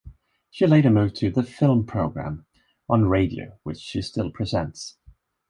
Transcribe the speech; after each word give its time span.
She 0.49 0.65
later 0.65 0.89
moved 0.89 1.15
to 1.17 1.29
"The 1.29 1.43
Film 1.43 1.85
Programme" 1.85 2.47
on 2.89 3.05
radio, 3.07 3.59
which 3.61 3.77
she 3.77 4.01
still 4.01 4.31
presents. 4.31 4.97